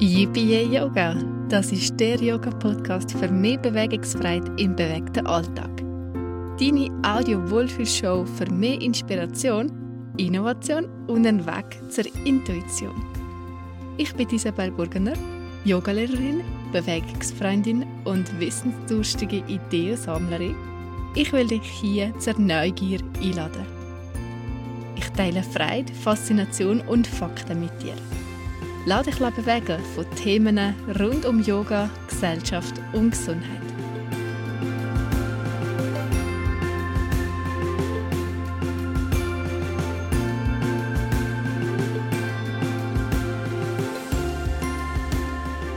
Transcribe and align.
Yippie 0.00 0.62
Yoga, 0.62 1.16
das 1.48 1.72
ist 1.72 1.98
der 1.98 2.22
Yoga-Podcast 2.22 3.10
für 3.18 3.26
mehr 3.26 3.58
Bewegungsfreiheit 3.58 4.48
im 4.56 4.76
bewegten 4.76 5.26
Alltag. 5.26 5.70
Deine 6.60 6.88
Audio-Wohlfühlshow 7.02 8.24
für 8.24 8.48
mehr 8.48 8.80
Inspiration, 8.80 9.72
Innovation 10.16 10.84
und 11.08 11.26
einen 11.26 11.44
Weg 11.44 11.82
zur 11.90 12.04
Intuition. 12.24 12.94
Ich 13.96 14.14
bin 14.14 14.30
Isabel 14.30 14.70
Burgener, 14.70 15.14
Yogalehrerin, 15.64 16.44
Bewegungsfreundin 16.70 17.84
und 18.04 18.38
wissensdurstige 18.38 19.42
Ideensammlerin. 19.48 20.54
Ich 21.16 21.32
will 21.32 21.48
dich 21.48 21.68
hier 21.68 22.16
zur 22.20 22.38
Neugier 22.38 23.00
einladen. 23.20 23.66
Ich 24.94 25.08
teile 25.10 25.42
Freude, 25.42 25.92
Faszination 25.92 26.82
und 26.82 27.08
Fakten 27.08 27.58
mit 27.58 27.82
dir. 27.82 27.94
Lass 28.88 29.04
dich 29.04 29.18
bewegen 29.18 29.84
von 29.94 30.10
Themen 30.12 30.74
rund 30.98 31.26
um 31.26 31.42
Yoga, 31.42 31.90
Gesellschaft 32.08 32.72
und 32.94 33.10
Gesundheit. 33.10 33.60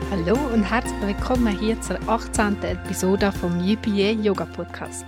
Hallo 0.09 0.39
und 0.53 0.63
herzlich 0.63 1.01
willkommen 1.01 1.59
hier 1.59 1.81
zur 1.81 1.99
18. 2.07 2.63
Episode 2.63 3.29
vom 3.33 3.59
UPA 3.59 4.11
Yoga 4.21 4.45
Podcast. 4.45 5.05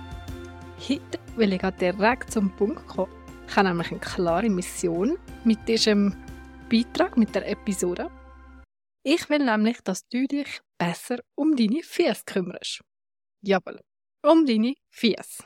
Heute 0.86 1.18
will 1.36 1.54
ich 1.54 1.62
direkt 1.80 2.30
zum 2.30 2.50
Punkt 2.50 2.86
kommen. 2.86 3.10
Ich 3.48 3.56
habe 3.56 3.68
nämlich 3.68 3.90
eine 3.90 4.00
klare 4.00 4.50
Mission 4.50 5.16
mit 5.44 5.66
diesem 5.66 6.14
Beitrag 6.68 7.16
mit 7.16 7.34
der 7.34 7.46
Episode. 7.46 8.10
Ich 9.02 9.28
will 9.28 9.44
nämlich, 9.44 9.80
dass 9.82 10.08
du 10.08 10.26
dich 10.26 10.60
besser 10.78 11.18
um 11.34 11.54
deine 11.56 11.82
Füße 11.82 12.22
kümmerst. 12.24 12.80
Jawohl, 13.42 13.80
um 14.22 14.46
deine 14.46 14.74
Füße. 14.88 15.44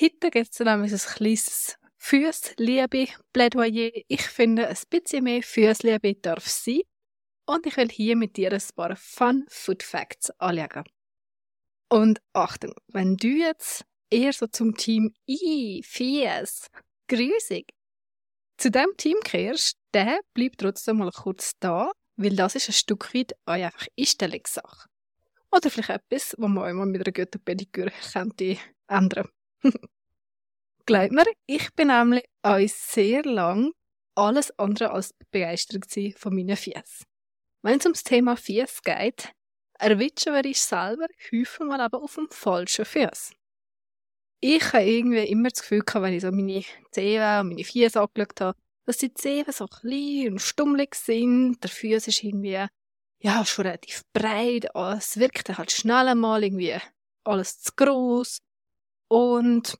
Heute 0.00 0.30
gibt 0.30 0.52
es 0.52 0.58
nämlich 0.60 0.92
ein 0.92 0.98
kleines 0.98 1.76
Füßliebe 1.96 3.08
Plädoyer. 3.32 3.90
Ich 4.08 4.22
finde, 4.22 4.68
ein 4.68 4.76
bisschen 4.88 5.24
mehr 5.24 5.42
Füßliebe 5.42 6.14
darf 6.14 6.46
sein. 6.46 6.82
Und 7.46 7.66
ich 7.66 7.76
will 7.76 7.90
hier 7.90 8.16
mit 8.16 8.36
dir 8.36 8.52
ein 8.52 8.62
paar 8.76 8.94
Fun 8.96 9.44
Food 9.48 9.82
Facts 9.82 10.30
anlegen. 10.38 10.84
Und 11.88 12.20
Achtung, 12.32 12.74
wenn 12.86 13.16
du 13.16 13.28
jetzt 13.28 13.84
eher 14.08 14.32
so 14.32 14.46
zum 14.46 14.76
Team 14.76 15.12
I, 15.28 15.82
Fies, 15.84 16.68
grüßig 17.08 17.66
zu 18.56 18.70
dem 18.70 18.96
Team 18.96 19.18
kehrst, 19.24 19.81
der 19.94 20.20
bleibt 20.34 20.60
trotzdem 20.60 20.98
mal 20.98 21.10
kurz 21.10 21.52
da, 21.60 21.92
weil 22.16 22.36
das 22.36 22.54
ist 22.54 22.68
ein 22.68 22.72
Stück 22.72 23.14
weit 23.14 23.32
einfach 23.46 23.86
Einstellungssache. 23.98 24.88
Oder 25.50 25.70
vielleicht 25.70 25.90
etwas, 25.90 26.34
was 26.38 26.48
man 26.48 26.64
einmal 26.64 26.86
mit 26.86 27.06
einer 27.06 27.12
guten 27.12 27.42
Pediküre 27.44 27.92
könnte 28.12 28.58
ändern. 28.88 29.28
Glaubt 30.86 31.12
mir, 31.12 31.24
ich 31.46 31.72
bin 31.74 31.88
nämlich 31.88 32.24
auch 32.42 32.58
sehr 32.66 33.22
lang 33.24 33.72
alles 34.14 34.58
andere 34.58 34.90
als 34.90 35.14
begeistert 35.30 35.86
von 36.16 36.34
meinen 36.34 36.56
Fies. 36.56 37.04
Wenn 37.62 37.78
es 37.78 37.86
ums 37.86 38.02
Thema 38.02 38.36
Fies 38.36 38.82
geht, 38.82 39.32
erwischen 39.78 40.34
wir 40.34 40.44
ich 40.44 40.60
selber 40.60 41.06
häufig 41.30 41.60
mal 41.60 41.80
aber 41.80 42.02
auf 42.02 42.14
dem 42.14 42.28
falschen 42.30 42.84
Fies 42.84 43.32
ich 44.44 44.72
habe 44.72 44.84
irgendwie 44.84 45.24
immer 45.24 45.48
das 45.48 45.60
Gefühl 45.62 45.82
gehabt, 45.82 46.02
wenn 46.02 46.14
ich 46.14 46.22
so 46.22 46.32
meine 46.32 46.64
Zehen 46.90 47.40
und 47.40 47.48
meine 47.50 47.64
Füße 47.64 48.00
angeschaut 48.00 48.40
habe, 48.40 48.58
dass 48.84 48.98
die 48.98 49.14
Zehen 49.14 49.50
so 49.50 49.66
klein 49.66 50.32
und 50.32 50.40
stummelig 50.40 50.94
sind. 50.94 51.62
Der 51.62 51.70
Fuß 51.70 52.08
ist 52.08 52.22
irgendwie, 52.22 52.66
ja, 53.20 53.44
schon 53.44 53.66
relativ 53.66 54.02
breit. 54.12 54.68
Es 54.74 55.16
wirkt 55.18 55.56
halt 55.56 55.70
schnell 55.70 56.08
einmal 56.08 56.42
irgendwie 56.42 56.76
alles 57.24 57.60
zu 57.60 57.72
gross. 57.76 58.38
Und, 59.08 59.78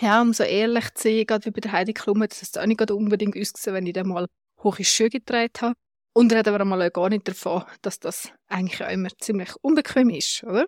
ja, 0.00 0.20
um 0.20 0.32
so 0.32 0.42
ehrlich 0.42 0.92
zu 0.94 1.08
sein, 1.08 1.26
gerade 1.26 1.44
wie 1.46 1.50
bei 1.50 1.60
der 1.60 1.72
Heidi 1.72 1.92
Klum, 1.92 2.20
das 2.20 2.42
ist 2.42 2.58
auch 2.58 2.66
nicht 2.66 2.90
unbedingt 2.90 3.36
ausgesehen, 3.36 3.74
wenn 3.76 3.86
ich 3.86 3.92
dann 3.92 4.08
mal 4.08 4.26
hohe 4.62 4.84
Schuhe 4.84 5.10
getragen 5.10 5.52
habe. 5.60 5.74
Und 6.16 6.32
reden 6.32 6.54
wir 6.54 6.64
mal 6.64 6.90
gar 6.90 7.08
nicht 7.08 7.26
davon, 7.26 7.64
dass 7.82 7.98
das 7.98 8.32
eigentlich 8.46 8.82
auch 8.84 8.90
immer 8.90 9.08
ziemlich 9.18 9.50
unbequem 9.62 10.10
ist, 10.10 10.44
oder? 10.44 10.66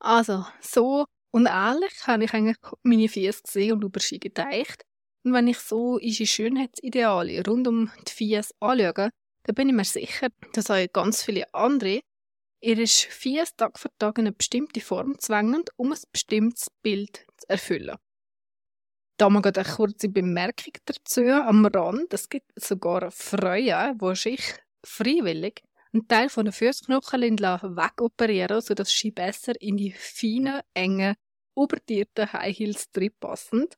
Also, 0.00 0.46
so 0.60 1.06
und 1.30 1.46
ehrlich 1.46 2.06
habe 2.06 2.24
ich 2.24 2.32
eigentlich 2.32 2.58
meine 2.82 3.08
Füße 3.08 3.42
gesehen 3.42 3.72
und 3.72 3.84
über 3.84 4.00
sie 4.00 4.20
gedeicht. 4.20 4.84
Und 5.24 5.32
wenn 5.32 5.48
ich 5.48 5.58
so 5.58 5.94
unsere 5.94 6.26
Schönheitsideale 6.26 7.42
rund 7.46 7.66
um 7.66 7.90
die 8.06 8.12
Füße 8.12 8.54
anschaue, 8.60 9.10
dann 9.44 9.54
bin 9.54 9.68
ich 9.68 9.74
mir 9.74 9.84
sicher, 9.84 10.28
dass 10.52 10.70
auch 10.70 10.86
ganz 10.92 11.22
viele 11.22 11.52
andere 11.54 12.00
ihre 12.60 12.86
Füße 12.86 13.56
Tag 13.56 13.78
für 13.78 13.90
Tag 13.98 14.18
in 14.18 14.26
eine 14.26 14.32
bestimmte 14.32 14.80
Form 14.80 15.18
zwängen, 15.18 15.64
um 15.76 15.92
ein 15.92 15.98
bestimmtes 16.12 16.68
Bild 16.82 17.26
zu 17.36 17.48
erfüllen. 17.48 17.96
Da 19.16 19.30
mal 19.30 19.42
eine 19.44 19.64
kurze 19.64 20.08
Bemerkung 20.08 20.72
dazu 20.84 21.22
am 21.22 21.66
Rand. 21.66 22.12
Es 22.12 22.28
gibt 22.28 22.50
sogar 22.56 23.10
Frauen, 23.10 23.98
die 23.98 24.16
sich 24.16 24.42
freiwillig 24.84 25.62
einen 25.92 26.08
Teil 26.08 26.28
von 26.28 26.46
den 26.46 26.52
Fußknochen 26.52 27.22
wegoperieren, 27.22 28.60
sodass 28.60 28.90
sie 28.90 29.12
besser 29.12 29.52
in 29.60 29.76
die 29.76 29.92
feinen, 29.92 30.60
engen 30.74 31.14
obertierten 31.54 32.32
High 32.32 32.58
Heels 32.58 32.90
drin 32.90 33.12
passend. 33.20 33.76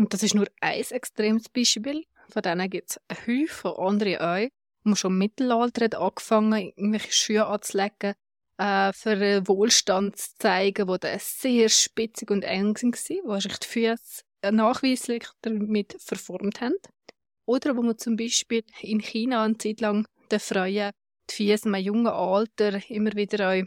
Und 0.00 0.14
das 0.14 0.22
ist 0.22 0.34
nur 0.34 0.46
ein 0.62 0.80
extremes 0.80 1.50
Beispiel. 1.50 2.06
Von 2.30 2.40
denen 2.40 2.70
gibt 2.70 2.90
es 2.90 3.00
eine 3.06 3.18
Haufen 3.18 3.72
andere 3.76 4.20
auch, 4.22 4.48
die 4.84 4.96
schon 4.96 5.12
im 5.12 5.18
Mittelalter 5.18 5.84
hat 5.84 5.94
angefangen 5.94 6.72
irgendwelche 6.74 7.12
Schuhe 7.12 7.46
anzulegen, 7.46 8.14
äh, 8.56 8.94
für 8.94 9.46
Wohlstand 9.46 10.16
zu 10.16 10.30
zeigen, 10.38 10.88
wo 10.88 10.96
der 10.96 11.18
sehr 11.18 11.68
spitzig 11.68 12.30
und 12.30 12.44
eng 12.44 12.74
war, 12.76 13.34
wo 13.34 13.40
sich 13.40 13.58
die 13.58 13.66
Füße 13.66 14.22
nachweislich 14.50 15.28
damit 15.42 15.96
verformt 15.98 16.62
haben. 16.62 16.76
Oder 17.44 17.76
wo 17.76 17.82
man 17.82 17.98
zum 17.98 18.16
Beispiel 18.16 18.64
in 18.80 19.00
China 19.00 19.44
eine 19.44 19.58
Zeit 19.58 19.82
lang 19.82 20.08
den 20.32 20.40
Frauen 20.40 20.92
die 21.28 21.34
Füße 21.34 21.68
in 21.68 21.74
einem 21.74 21.84
jungen 21.84 22.06
Alter 22.06 22.80
immer 22.88 23.12
wieder 23.12 23.66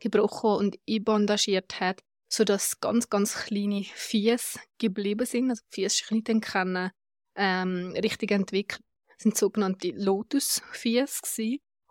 gebrochen 0.00 0.56
und 0.58 0.78
einbandagiert 0.88 1.78
hat, 1.78 2.02
sodass 2.32 2.80
ganz, 2.80 3.10
ganz 3.10 3.34
kleine 3.34 3.84
Fies 3.84 4.58
geblieben 4.78 5.26
sind. 5.26 5.50
Also 5.50 5.62
nicht 6.10 6.42
können, 6.42 6.90
ähm, 7.36 7.92
richtig 8.02 8.30
entwickelt. 8.30 8.80
Das 9.08 9.24
sind 9.24 9.36
sogenannte 9.36 9.90
Lotus-Fies 9.90 11.20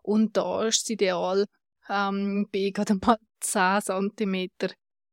Und 0.01 0.35
da 0.35 0.65
ist 0.65 0.81
das 0.81 0.89
Ideal 0.89 1.45
ähm, 1.87 2.47
bei 2.51 2.71
gerade 2.73 2.95
mal 2.95 3.17
10 3.41 3.81
cm 4.17 4.49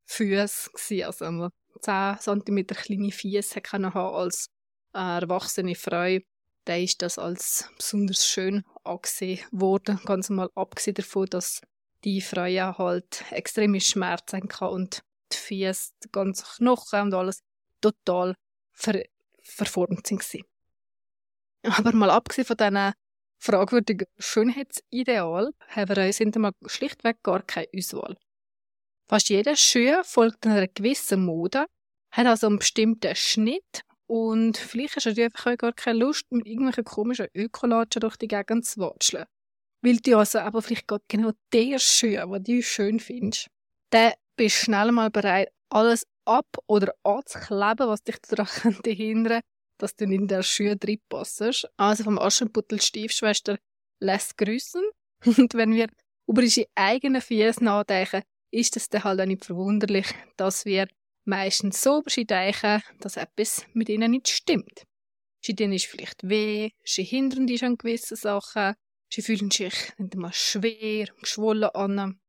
Füße 0.06 0.70
gewesen. 0.70 1.04
Also 1.04 1.24
einmal 1.26 1.50
10 1.82 2.16
cm 2.20 2.66
kleine 2.68 3.12
Fies 3.12 3.54
haben 3.54 3.84
als 3.84 4.48
äh, 4.94 5.20
erwachsene 5.20 5.74
Frau. 5.74 6.18
Da 6.64 6.76
ist 6.76 7.02
das 7.02 7.18
als 7.18 7.68
besonders 7.76 8.26
schön 8.26 8.64
angesehen 8.82 9.44
worden. 9.50 10.00
Ganz 10.06 10.30
mal 10.30 10.48
abgesehen 10.54 10.94
davon, 10.94 11.26
dass 11.26 11.60
die 12.04 12.22
Frau 12.22 12.44
halt 12.78 13.24
extreme 13.30 13.80
Schmerzen 13.80 14.48
kann 14.48 14.70
und 14.70 15.02
die 15.32 15.36
Füße, 15.36 15.92
die 16.04 16.08
ganzen 16.12 16.46
Knochen 16.56 17.00
und 17.02 17.14
alles 17.14 17.42
total 17.80 18.34
ver 18.72 19.02
verformt 19.42 20.06
sind. 20.06 20.44
Aber 21.62 21.92
mal 21.92 22.10
abgesehen 22.10 22.44
von 22.44 22.56
diesen 22.56 22.92
fragwürdigen 23.38 24.06
Schönheitsideal 24.18 25.52
haben 25.68 25.96
wir 25.96 26.06
uns 26.06 26.18
hinterher 26.18 26.52
schlichtweg 26.66 27.22
gar 27.22 27.42
keine 27.42 27.68
Auswahl. 27.76 28.16
Fast 29.08 29.30
jeder 29.30 29.56
Schuh 29.56 30.02
folgt 30.02 30.46
einer 30.46 30.68
gewissen 30.68 31.24
Mode, 31.24 31.66
hat 32.10 32.26
also 32.26 32.46
einen 32.46 32.58
bestimmten 32.58 33.14
Schnitt 33.16 33.82
und 34.06 34.56
vielleicht 34.56 34.96
hast 34.96 35.16
du 35.16 35.24
einfach 35.24 35.56
gar 35.56 35.72
keine 35.72 36.00
Lust, 36.00 36.30
mit 36.30 36.46
irgendwelchen 36.46 36.84
komischen 36.84 37.28
Ökolatschen 37.34 38.00
durch 38.00 38.16
die 38.16 38.28
Gegend 38.28 38.66
zu 38.66 38.80
watscheln. 38.80 39.24
Weil 39.80 39.98
du 39.98 40.18
also 40.18 40.40
aber 40.40 40.60
vielleicht 40.60 40.88
genau 41.08 41.32
der 41.52 41.78
Schuh, 41.78 42.16
den 42.16 42.44
du 42.44 42.62
schön 42.62 43.00
findest, 43.00 43.48
den 43.92 44.12
bist 44.38 44.56
schnell 44.56 44.90
mal 44.92 45.10
bereit, 45.10 45.50
alles 45.68 46.06
ab- 46.24 46.58
oder 46.66 46.94
anzukleben, 47.02 47.88
was 47.88 48.02
dich 48.02 48.16
daran 48.20 48.78
hindern 48.84 49.42
dass 49.78 49.94
du 49.94 50.04
in 50.04 50.26
der 50.26 50.42
Schuhe 50.42 50.76
drin 50.76 51.00
passest. 51.08 51.68
Also 51.76 52.04
vom 52.04 52.18
Aschenputtel 52.18 52.80
Stiefschwester 52.80 53.58
lässt 54.00 54.36
grüßen. 54.36 54.82
Und 55.24 55.54
wenn 55.54 55.72
wir 55.72 55.88
über 56.26 56.42
unsere 56.42 56.66
eigenen 56.74 57.22
Füße 57.22 57.64
nachdenken, 57.64 58.22
ist 58.50 58.76
es 58.76 58.88
dann 58.88 59.04
halt 59.04 59.20
auch 59.20 59.26
nicht 59.26 59.44
verwunderlich, 59.44 60.06
dass 60.36 60.64
wir 60.64 60.88
meistens 61.24 61.82
so 61.82 62.00
über 62.00 62.10
sie 62.10 62.26
denken, 62.26 62.82
dass 63.00 63.16
etwas 63.16 63.66
mit 63.72 63.88
ihnen 63.88 64.10
nicht 64.10 64.28
stimmt. 64.28 64.84
Sie 65.40 65.54
denen 65.54 65.74
ist 65.74 65.86
vielleicht 65.86 66.28
weh, 66.28 66.70
sie 66.82 67.04
hindern 67.04 67.46
dich 67.46 67.64
an 67.64 67.78
gewissen 67.78 68.16
Sachen, 68.16 68.74
sie 69.12 69.22
fühlen 69.22 69.50
sich 69.50 69.92
nicht 69.98 70.14
einmal 70.14 70.32
schwer, 70.32 71.08
geschwollen 71.20 71.70
an. 71.70 72.20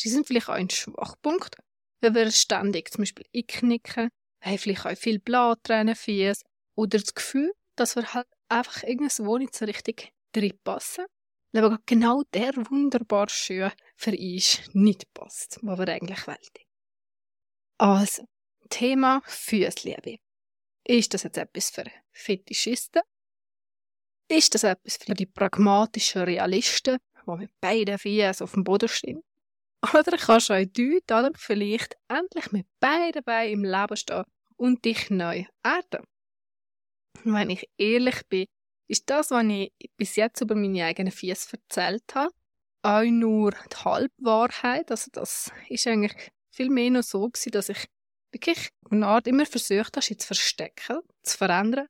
Sie 0.00 0.08
sind 0.08 0.26
vielleicht 0.26 0.48
auch 0.48 0.54
ein 0.54 0.70
Schwachpunkt, 0.70 1.56
wenn 2.00 2.14
wir 2.14 2.30
ständig 2.30 2.90
zum 2.90 3.02
Beispiel 3.02 3.26
einknicken, 3.36 4.08
haben 4.40 4.58
vielleicht 4.58 4.86
auch 4.86 4.96
viel 4.96 5.18
Blattränen 5.18 5.94
Fies 5.94 6.42
oder 6.74 6.98
das 6.98 7.12
Gefühl, 7.12 7.52
dass 7.76 7.96
wir 7.96 8.14
halt 8.14 8.26
einfach 8.48 8.82
irgendwo 8.82 9.36
nicht 9.36 9.54
so 9.54 9.66
richtig 9.66 10.14
drin 10.32 10.58
passen. 10.64 11.04
weil 11.52 11.64
aber 11.64 11.78
genau 11.84 12.22
der 12.32 12.56
wunderbare 12.56 13.28
Schuh 13.28 13.68
für 13.94 14.12
uns 14.12 14.62
nicht 14.72 15.12
passt, 15.12 15.58
was 15.60 15.78
wir 15.78 15.88
eigentlich 15.88 16.26
wollen. 16.26 16.38
Also, 17.76 18.24
Thema 18.70 19.20
Füßliebe. 19.26 20.16
Ist 20.86 21.12
das 21.12 21.24
jetzt 21.24 21.36
etwas 21.36 21.68
für 21.68 21.84
Fetischisten? 22.12 23.02
Ist 24.30 24.54
das 24.54 24.64
etwas 24.64 24.96
für 24.96 25.12
die 25.12 25.26
pragmatischen 25.26 26.22
Realisten, 26.22 26.96
die 27.26 27.36
mit 27.36 27.60
beiden 27.60 27.98
Füßen 27.98 28.44
auf 28.44 28.52
dem 28.52 28.64
Boden 28.64 28.88
stehen? 28.88 29.22
Oder 29.82 30.18
kannst 30.18 30.50
auch 30.50 30.64
du 30.64 31.00
dann 31.06 31.34
vielleicht 31.34 31.96
endlich 32.08 32.52
mit 32.52 32.66
beiden 32.80 33.24
Beinen 33.24 33.52
im 33.52 33.64
Leben 33.64 33.96
stehen 33.96 34.24
und 34.56 34.84
dich 34.84 35.10
neu 35.10 35.44
erden? 35.62 36.04
Wenn 37.24 37.50
ich 37.50 37.68
ehrlich 37.78 38.22
bin, 38.28 38.46
ist 38.88 39.08
das, 39.08 39.30
was 39.30 39.44
ich 39.44 39.72
bis 39.96 40.16
jetzt 40.16 40.40
über 40.40 40.54
meine 40.54 40.84
eigenen 40.84 41.12
Füße 41.12 41.56
erzählt 41.56 42.14
habe, 42.14 42.34
auch 42.82 43.04
nur 43.04 43.52
die 43.52 43.76
Halbwahrheit. 43.76 44.90
Also 44.90 45.10
das 45.12 45.50
ist 45.68 45.86
eigentlich 45.86 46.30
viel 46.50 46.70
mehr 46.70 46.90
noch 46.90 47.02
so 47.02 47.28
gewesen, 47.28 47.52
dass 47.52 47.68
ich 47.68 47.86
wirklich 48.32 48.70
eine 48.90 49.06
Art 49.06 49.26
immer 49.26 49.46
versucht 49.46 49.96
habe, 49.96 50.04
sie 50.04 50.16
zu 50.16 50.26
verstecken, 50.26 51.00
zu 51.22 51.38
verändern, 51.38 51.86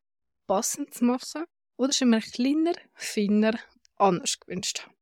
passend 0.47 0.95
zu 0.95 1.05
machen 1.05 1.45
oder 1.77 1.93
sie 1.93 2.05
mir 2.05 2.21
kleiner, 2.21 2.75
feiner, 2.95 3.59
anders 3.97 4.39
gewünscht 4.39 4.83
habe. 4.85 5.00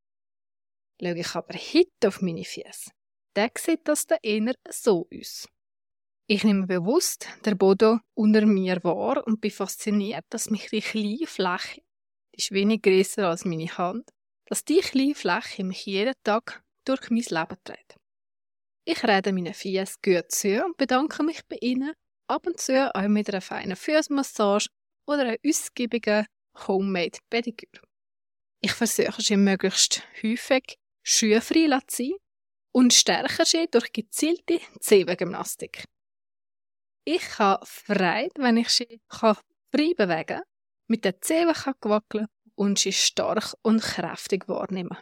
Schaue 1.01 1.19
ich 1.19 1.35
aber 1.35 1.55
heute 1.55 2.09
auf 2.09 2.23
meine 2.23 2.45
Füße, 2.45 2.91
dann 3.35 3.51
sieht 3.57 3.87
das 3.87 4.07
dann 4.07 4.19
eher 4.23 4.55
so 4.69 5.09
aus. 5.15 5.47
Ich 6.27 6.45
nehme 6.45 6.67
bewusst 6.67 7.29
der 7.45 7.55
Boden 7.55 8.01
unter 8.15 8.45
mir 8.45 8.83
wahr 8.83 9.25
und 9.27 9.41
bin 9.41 9.51
fasziniert, 9.51 10.25
dass 10.29 10.51
mich 10.51 10.69
die 10.71 10.81
kleine 10.81 11.27
Fläche, 11.27 11.83
die 12.35 12.39
ist 12.39 12.51
wenig 12.51 12.83
größer 12.83 13.29
als 13.29 13.45
meine 13.45 13.79
Hand, 13.79 14.11
dass 14.47 14.65
die 14.65 14.81
kleine 14.81 15.15
Fläche 15.15 15.65
mich 15.65 15.87
jeden 15.87 16.15
Tag 16.25 16.63
durch 16.85 17.11
mein 17.11 17.23
Leben 17.23 17.57
trägt. 17.65 17.97
Ich 18.85 19.05
rede 19.05 19.33
meine 19.33 19.55
Füße 19.55 19.99
gut 20.03 20.33
zu 20.33 20.65
und 20.65 20.77
bedanke 20.77 21.23
mich 21.23 21.47
bei 21.47 21.59
ihnen, 21.61 21.93
ab 22.27 22.47
und 22.47 22.59
zu 22.59 22.95
auch 22.95 23.09
mit 23.09 23.29
einer 23.29 23.41
feinen 23.41 23.77
Fußmassage 23.77 24.67
oder 25.07 25.23
einer 25.23 25.37
ausgiebigen 25.47 26.27
Homemade 26.67 27.19
Pediküre. 27.31 27.87
Ich 28.61 28.73
versuche 28.73 29.23
sie 29.23 29.37
möglichst 29.37 30.03
häufig 30.23 30.77
schuhfrei 31.09 31.81
zu 31.87 31.97
sein 31.97 32.13
und 32.73 32.93
stärke 32.93 33.45
sie 33.47 33.67
durch 33.71 33.93
gezielte 33.93 34.61
Zehengymnastik. 34.81 35.85
Ich 37.05 37.39
habe 37.39 37.65
Freude, 37.65 38.35
wenn 38.37 38.59
ich 38.59 38.69
sie 38.69 39.01
frei 39.09 39.35
bewegen 39.73 40.27
kann, 40.27 40.43
mit 40.87 41.07
den 41.07 41.15
Zehen 41.23 41.49
wackeln 41.49 42.27
und 42.55 42.79
sie 42.79 42.93
stark 42.93 43.55
und 43.63 43.81
kräftig 43.81 44.49
wahrnehmen. 44.49 44.99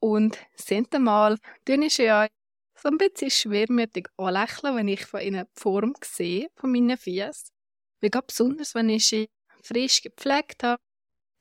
Und 0.00 0.38
sind 0.54 0.94
einmal 0.94 1.38
tue 1.66 1.84
ich 1.84 1.94
sie 1.94 2.10
auch 2.10 2.28
so 2.74 2.88
ein 2.88 2.98
bisschen 2.98 3.30
schwermütig 3.30 4.08
anlächeln, 4.16 4.76
wenn 4.76 4.88
ich 4.88 5.04
von 5.04 5.20
ihnen 5.20 5.44
die 5.44 5.60
Form 5.60 5.94
sehe, 6.02 6.48
von 6.56 6.72
meinen 6.72 6.96
Füßen. 6.96 7.54
Wie 8.00 8.08
besonders, 8.08 8.74
wenn 8.74 8.88
ich 8.88 9.06
sie 9.06 9.28
frisch 9.62 10.00
gepflegt 10.00 10.62
habe, 10.64 10.82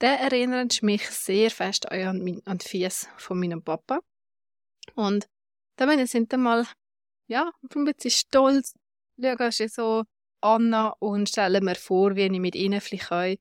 dann 0.02 0.20
erinnern 0.20 0.70
sie 0.70 0.86
mich 0.86 1.08
sehr 1.10 1.52
fest 1.52 1.92
an, 1.92 2.24
mein, 2.24 2.42
an 2.46 2.58
die 2.58 2.68
Füße 2.68 3.08
von 3.18 3.40
meinem 3.40 3.64
Papa. 3.64 4.00
Und 4.96 5.28
da 5.76 5.86
bin 5.86 6.00
ich 6.00 6.10
sind 6.10 6.34
einmal, 6.34 6.66
ja, 7.28 7.52
ein 7.76 7.86
bisschen 7.86 8.12
stolz, 8.12 8.74
schaue 9.22 9.52
sie 9.52 9.68
so 9.68 10.04
an 10.42 10.74
und 11.00 11.30
stelle 11.30 11.62
mir 11.62 11.76
vor, 11.76 12.16
wie 12.16 12.26
ich 12.26 12.40
mit 12.40 12.56
ihnen 12.56 12.82
vielleicht 12.82 13.12
ein 13.12 13.40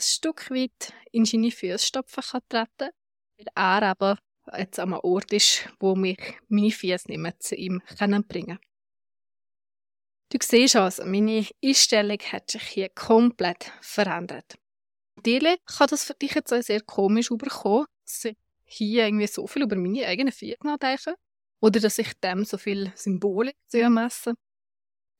Stück 0.00 0.50
weit 0.50 0.92
in 1.12 1.24
seine 1.24 1.50
Fußstapfen 1.50 2.22
kann 2.22 2.40
treten 2.48 2.90
weil 3.38 3.46
er 3.54 3.82
aber 3.82 4.18
jetzt 4.56 4.78
an 4.78 4.92
einem 4.92 5.00
Ort 5.02 5.32
ist, 5.32 5.68
wo 5.80 5.94
mich 5.96 6.18
meine 6.48 6.70
Füße 6.70 7.08
nicht 7.08 7.18
mehr 7.18 7.38
zu 7.38 7.54
ihm 7.54 7.82
bringen 7.88 8.26
können. 8.28 8.58
Du 10.30 10.38
siehst 10.40 10.76
also, 10.76 11.04
meine 11.04 11.46
Einstellung 11.62 12.18
hat 12.18 12.50
sich 12.50 12.62
hier 12.62 12.88
komplett 12.90 13.72
verändert. 13.80 14.58
Natürlich 15.24 15.58
kann 15.66 15.86
das 15.88 16.04
für 16.04 16.14
dich 16.14 16.34
jetzt 16.34 16.52
auch 16.52 16.62
sehr 16.62 16.80
komisch 16.80 17.30
überkommen, 17.30 17.86
dass 18.04 18.24
ich 18.24 18.36
hier 18.64 19.06
irgendwie 19.06 19.28
so 19.28 19.46
viel 19.46 19.62
über 19.62 19.76
meine 19.76 20.04
eigenen 20.04 20.32
Füße 20.32 20.56
nachdenke 20.64 21.14
oder 21.60 21.78
dass 21.78 21.98
ich 21.98 22.12
dem 22.14 22.44
so 22.44 22.58
viel 22.58 22.92
Symbolik 22.96 23.54
zumessen. 23.68 24.34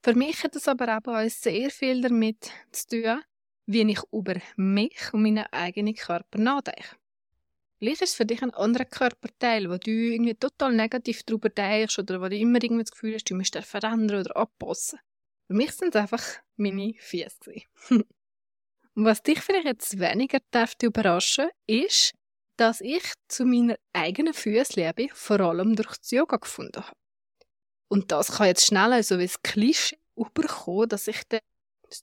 Für 0.03 0.15
mich 0.15 0.43
hat 0.43 0.57
es 0.57 0.67
aber 0.67 0.99
auch 0.99 1.31
sehr 1.31 1.71
viel 1.71 2.01
damit 2.01 2.51
zu 2.73 2.89
tun, 2.89 3.23
wie 3.67 3.83
ich 3.83 4.01
über 4.11 4.35
mich 4.57 5.13
und 5.13 5.23
meinen 5.23 5.47
eigenen 5.53 5.95
Körper 5.95 6.39
nachdenke. 6.39 6.97
Vielleicht 7.79 8.03
ist 8.03 8.11
es 8.11 8.15
für 8.17 8.27
dich 8.27 8.43
ein 8.43 8.55
anderer 8.55 8.85
Körperteil, 8.85 9.71
wo 9.71 9.77
du 9.77 9.91
irgendwie 9.91 10.35
total 10.35 10.73
negativ 10.73 11.23
darüber 11.23 11.49
denkst 11.49 11.97
oder 12.01 12.21
wo 12.21 12.29
du 12.29 12.37
immer 12.37 12.61
irgendwie 12.61 12.83
das 12.83 12.91
Gefühl 12.91 13.15
hast, 13.15 13.31
du 13.31 13.37
musst 13.37 13.57
verändern 13.57 14.21
oder 14.21 14.37
anpassen. 14.37 14.99
Für 15.47 15.55
mich 15.55 15.71
sind 15.73 15.95
es 15.95 16.01
einfach 16.01 16.25
meine 16.57 16.95
Füße. 16.99 17.63
und 18.95 19.05
was 19.05 19.23
dich 19.23 19.41
vielleicht 19.41 19.67
jetzt 19.67 19.99
weniger 19.99 20.39
darf 20.51 20.75
überraschen, 20.83 21.49
ist, 21.67 22.13
dass 22.57 22.81
ich 22.81 23.03
zu 23.29 23.45
meiner 23.45 23.77
eigenen 23.93 24.35
Füßliebe 24.35 25.09
vor 25.15 25.41
allem 25.41 25.75
durch 25.75 25.97
das 25.97 26.11
Yoga 26.11 26.37
gefunden 26.37 26.83
habe. 26.83 26.97
Und 27.89 28.13
das 28.13 28.33
kann 28.33 28.47
jetzt 28.47 28.67
schnell 28.67 28.93
also 28.93 29.19
wie 29.19 29.25
ein 29.25 29.43
Klischee 29.43 29.99
überkommen, 30.17 30.89
dass 30.89 31.09
ich 31.09 31.23
dir 31.25 31.41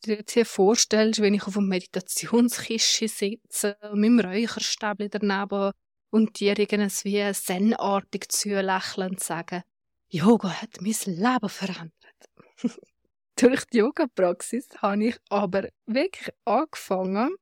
jetzt 0.05 0.31
hier 0.31 0.45
vorstellst, 0.45 1.21
wenn 1.21 1.33
ich 1.33 1.43
auf 1.43 1.57
einem 1.57 1.67
Meditationskistchen 1.67 3.07
sitze, 3.07 3.77
mit 3.93 4.05
dem 4.05 4.19
Räucherstäbchen 4.19 5.09
daneben 5.09 5.71
und 6.11 6.39
dir 6.39 6.57
irgendwas 6.57 7.05
wie 7.05 7.31
zenartig 7.33 8.29
zulächeln 8.29 9.11
und 9.11 9.19
sagen, 9.19 9.63
Yoga 10.09 10.49
hat 10.49 10.81
mein 10.81 10.93
Leben 11.05 11.49
verändert. 11.49 11.93
Durch 13.39 13.63
die 13.65 13.77
Yoga-Praxis 13.77 14.67
habe 14.81 15.05
ich 15.05 15.17
aber 15.29 15.69
wirklich 15.85 16.33
angefangen, 16.43 17.35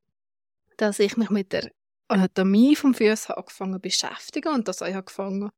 dass 0.77 0.99
ich 0.99 1.17
mich 1.17 1.31
mit 1.31 1.53
der 1.53 1.71
Anatomie 2.07 2.75
vom 2.75 2.93
Fuß 2.93 3.31
angefangen 3.31 3.81
beschäftigen 3.81 4.53
und 4.53 4.67
dass 4.67 4.81
ich 4.81 4.95
angefangen 4.95 5.49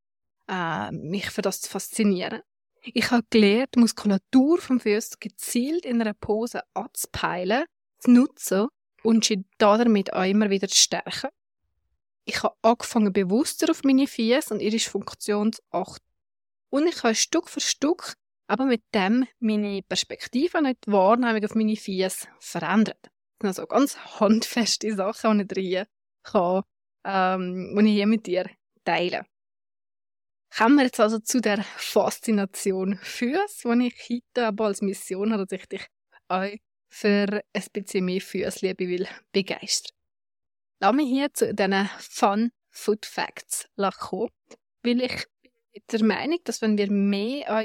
äh, 0.48 0.92
mich 0.92 1.30
für 1.30 1.42
das 1.42 1.60
zu 1.60 1.70
faszinieren. 1.70 2.42
Ich 2.82 3.12
habe 3.12 3.26
gelernt, 3.30 3.76
die 3.76 3.80
Muskulatur 3.80 4.60
vom 4.60 4.80
Fuß 4.80 5.20
gezielt 5.20 5.86
in 5.86 6.00
einer 6.00 6.14
Pose 6.14 6.62
anzupeilen, 6.74 7.66
zu 7.98 8.12
nutzen 8.12 8.68
und 9.04 9.26
sie 9.26 9.44
damit 9.58 10.14
auch 10.14 10.24
immer 10.24 10.50
wieder 10.50 10.70
zu 10.70 10.78
stärken. 10.78 11.30
Ich 12.24 12.44
habe 12.44 12.56
angefangen, 12.62 13.12
bewusster 13.12 13.70
auf 13.72 13.84
meine 13.84 14.08
Füße 14.08 14.54
und 14.54 14.62
ihre 14.62 14.80
Funktion 14.80 15.52
zu 15.52 15.62
achten. 15.72 16.06
Und 16.70 16.88
ich 16.88 17.04
habe 17.04 17.16
Stück 17.16 17.50
für 17.50 17.60
Stück 17.60 18.16
aber 18.50 18.66
mit 18.66 18.82
dem 18.96 19.28
meine 19.40 19.84
Perspektive 19.84 20.58
und 20.58 20.66
die 20.66 20.92
Wahrnehmung 20.92 21.44
auf 21.44 21.54
meine 21.54 21.76
Füße 21.76 22.28
verändert. 22.40 22.98
Das 23.38 23.56
sind 23.56 23.64
also 23.64 23.68
ganz 23.68 23.98
handfeste 24.20 24.94
Sachen, 24.96 25.48
die 25.48 25.60
ich 25.60 25.68
hier 25.68 25.88
kann, 26.24 26.64
ähm, 27.06 27.76
die 27.78 27.86
ich 27.86 27.94
hier 27.94 28.08
mit 28.08 28.26
dir 28.26 28.50
teile. 28.84 29.26
Kommen 30.58 30.78
wir 30.78 30.86
jetzt 30.86 31.00
also 31.00 31.20
zu 31.20 31.42
der 31.42 31.64
Faszination 31.78 32.98
Füße, 32.98 33.70
die 33.76 33.88
ich 33.88 34.10
heute 34.10 34.48
aber 34.48 34.66
als 34.66 34.82
Mission 34.82 35.32
habe, 35.32 35.46
dass 35.46 35.60
ich 35.60 35.68
dich 35.68 35.86
auch 36.28 36.50
für 36.92 37.42
ein 37.54 37.64
bisschen 37.72 38.06
mehr 38.06 38.20
Füßliebe 38.20 38.88
will 38.88 39.08
begeistern. 39.32 39.96
Lass 40.82 40.96
mich 40.96 41.08
hier 41.08 41.32
zu 41.36 41.54
diesen 41.54 41.88
Fun 42.00 42.52
Food 42.72 43.06
Facts 43.06 43.70
kommen, 44.00 44.32
weil 44.82 45.02
ich 45.02 45.28
der 45.92 46.04
Meinung, 46.04 46.40
dass 46.46 46.64
wenn 46.64 46.80
wir 46.80 46.92
mehr 46.92 47.64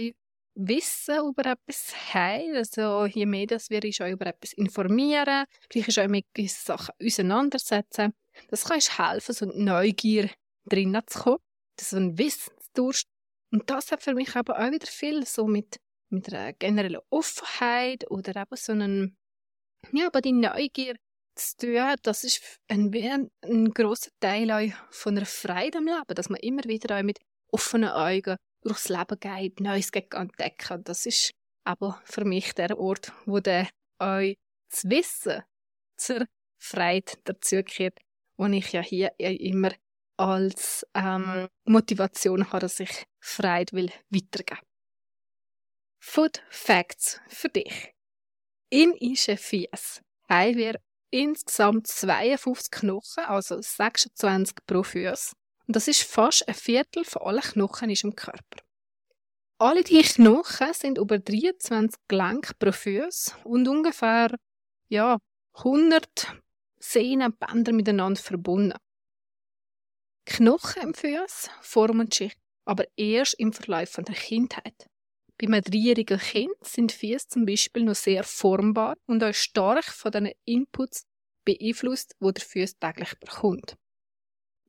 Wissen 0.56 1.18
über 1.28 1.46
etwas 1.46 1.94
haben, 2.14 2.56
also 2.56 3.06
je 3.06 3.26
mehr 3.26 3.46
dass 3.46 3.70
wir 3.70 3.82
uns 3.84 4.00
auch 4.00 4.08
über 4.08 4.26
etwas 4.26 4.52
informieren, 4.52 5.46
vielleicht 5.70 5.98
auch 5.98 6.08
mit 6.08 6.26
gewissen 6.32 6.64
Sachen 6.64 6.94
auseinandersetzen, 7.02 8.12
das 8.48 8.64
kann 8.64 8.76
uns 8.76 8.98
helfen, 8.98 9.34
so 9.34 9.46
Neugier 9.46 10.30
drinnen 10.64 11.02
zu 11.06 11.18
kommen, 11.18 11.38
so 11.80 11.96
ein 11.96 12.16
Wissen 12.18 12.54
Durst. 12.74 13.06
Und 13.50 13.70
das 13.70 13.92
hat 13.92 14.02
für 14.02 14.14
mich 14.14 14.34
aber 14.36 14.58
auch 14.58 14.70
wieder 14.70 14.86
viel 14.86 15.24
so 15.24 15.46
mit, 15.46 15.80
mit 16.10 16.32
einer 16.32 16.52
generellen 16.52 17.00
Offenheit 17.10 18.10
oder 18.10 18.42
eben 18.42 18.56
so 18.56 18.72
einen, 18.72 19.16
ja, 19.92 20.08
aber 20.08 20.20
die 20.20 20.32
Neugier 20.32 20.96
zu 21.36 21.56
tun. 21.58 21.94
Das 22.02 22.24
ist 22.24 22.42
ein, 22.68 22.92
ein, 23.42 23.70
grosser 23.70 24.10
Teil 24.20 24.50
auch 24.50 24.74
von 24.90 25.16
einer 25.16 25.26
Freude 25.26 25.78
am 25.78 25.86
Leben, 25.86 26.14
dass 26.14 26.28
man 26.28 26.40
immer 26.40 26.64
wieder 26.64 26.98
auch 26.98 27.02
mit 27.02 27.20
offenen 27.52 27.90
Augen 27.90 28.36
durchs 28.64 28.88
Leben 28.88 29.20
geht, 29.20 29.60
Neues 29.60 29.90
entdecken. 29.90 30.84
Das 30.84 31.06
ist 31.06 31.32
aber 31.64 32.00
für 32.04 32.24
mich 32.24 32.54
der 32.54 32.78
Ort, 32.78 33.12
wo 33.26 33.40
der 33.40 33.68
euch 33.98 34.36
das 34.70 34.84
Wissen 34.88 35.42
zur 35.96 36.26
Freude 36.58 37.12
dazugehört, 37.24 37.98
wo 38.36 38.46
ich 38.46 38.72
ja 38.72 38.80
hier 38.80 39.12
immer 39.18 39.72
als 40.16 40.86
ähm, 40.94 41.48
Motivation 41.64 42.50
habe, 42.50 42.60
dass 42.60 42.80
ich 42.80 43.04
Freude 43.20 43.72
will 43.72 43.92
weitergeben. 44.10 44.60
Food 46.00 46.42
Facts 46.50 47.20
für 47.28 47.48
dich. 47.48 47.94
In 48.70 48.92
unseren 48.92 49.38
Fies 49.38 50.02
haben 50.28 50.56
wir 50.56 50.80
insgesamt 51.10 51.86
52 51.86 52.70
Knochen, 52.70 53.24
also 53.24 53.60
26 53.60 54.56
pro 54.66 54.82
Fuß. 54.82 55.32
Und 55.66 55.76
das 55.76 55.88
ist 55.88 56.02
fast 56.02 56.46
ein 56.48 56.54
Viertel 56.54 57.04
von 57.04 57.22
allen 57.22 57.40
Knochen 57.40 57.90
im 57.90 58.14
Körper. 58.14 58.58
Alle 59.58 59.82
die 59.82 60.02
Knochen 60.02 60.74
sind 60.74 60.98
über 60.98 61.18
23 61.18 62.00
Gelenke 62.08 62.54
pro 62.58 62.72
Fuß 62.72 63.36
und 63.44 63.68
ungefähr 63.68 64.34
ja, 64.88 65.18
100 65.54 66.34
Sehnenbänder 66.78 67.72
miteinander 67.72 68.20
verbunden. 68.20 68.76
Knochen 70.26 70.82
im 70.82 70.94
Fuß 70.94 71.50
formen 71.60 72.10
sich 72.10 72.34
aber 72.64 72.84
erst 72.96 73.34
im 73.34 73.52
Verlauf 73.52 73.92
der 73.92 74.14
Kindheit. 74.14 74.88
Bei 75.38 75.46
einem 75.46 75.62
dreijährigen 75.62 76.18
Kind 76.18 76.54
sind 76.62 76.92
Füße 76.92 77.28
zum 77.28 77.44
Beispiel 77.44 77.84
noch 77.84 77.94
sehr 77.94 78.24
formbar 78.24 78.96
und 79.06 79.22
auch 79.22 79.34
stark 79.34 79.84
von 79.84 80.12
den 80.12 80.32
Inputs 80.44 81.04
beeinflusst, 81.44 82.14
wo 82.20 82.30
der 82.30 82.44
Fuß 82.44 82.78
täglich 82.78 83.14
bekommt. 83.18 83.76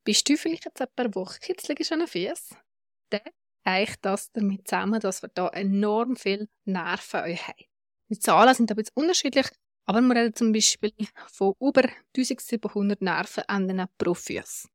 Bist 0.05 0.29
du 0.29 0.37
vielleicht 0.37 0.65
jetzt 0.65 0.79
etwa 0.79 1.03
eine 1.03 1.15
Woche 1.15 1.39
kitzelig 1.39 1.91
an 1.91 1.99
den 1.99 2.07
Füßen? 2.07 2.57
Dann 3.09 3.21
hängt 3.65 3.97
das 4.03 4.31
damit 4.31 4.67
zusammen, 4.67 4.99
dass 4.99 5.23
wir 5.23 5.29
da 5.33 5.47
enorm 5.49 6.15
viel 6.15 6.47
Nerven 6.65 7.21
haben. 7.21 7.65
Die 8.09 8.19
Zahlen 8.19 8.53
sind 8.53 8.71
ein 8.71 8.75
bisschen 8.75 8.93
unterschiedlich, 8.93 9.47
aber 9.87 10.01
wir 10.01 10.15
reden 10.15 10.35
zum 10.35 10.53
Beispiel 10.53 10.93
von 11.27 11.55
über 11.59 11.89
1700 12.15 13.01
Nervenenden 13.01 13.87
pro 13.97 14.13
Fuß. 14.13 14.67